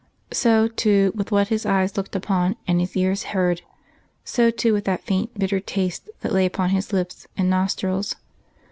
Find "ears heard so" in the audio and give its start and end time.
2.97-4.49